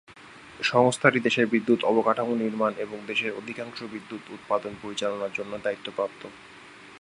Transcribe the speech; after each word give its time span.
সংস্থাটি 0.63 1.19
দেশের 1.19 1.45
বিদ্যুৎ 1.45 1.79
অবকাঠামো 1.83 2.33
নির্মাণ 2.35 2.71
এবং 2.77 2.97
দেশের 3.07 3.31
অধিকাংশ 3.33 3.77
বিদ্যুৎ 3.93 4.23
উৎপাদন 4.35 4.73
পরিচালনার 4.83 5.35
জন্য 5.37 5.53
দায়িত্বপ্রাপ্ত। 5.57 6.21